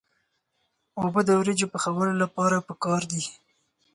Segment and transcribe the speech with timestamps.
[1.01, 3.23] اوبه د وریجو پخولو لپاره پکار دي.